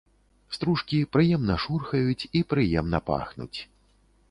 [0.57, 3.55] Стружкі прыемна шурхаюць і прыемна пахнуць.